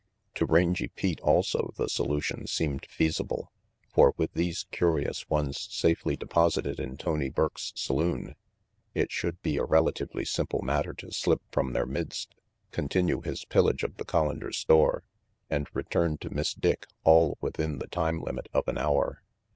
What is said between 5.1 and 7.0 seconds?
ones safely deposited in